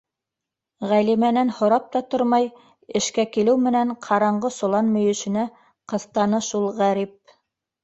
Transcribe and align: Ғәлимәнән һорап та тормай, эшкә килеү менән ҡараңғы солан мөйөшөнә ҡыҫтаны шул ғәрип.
Ғәлимәнән 0.91 1.51
һорап 1.57 1.85
та 1.95 2.01
тормай, 2.13 2.47
эшкә 3.01 3.27
килеү 3.37 3.55
менән 3.67 3.93
ҡараңғы 4.07 4.53
солан 4.57 4.91
мөйөшөнә 4.97 5.47
ҡыҫтаны 5.95 6.43
шул 6.51 6.69
ғәрип. 6.83 7.35